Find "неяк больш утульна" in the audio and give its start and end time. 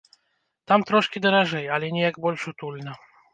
1.99-2.97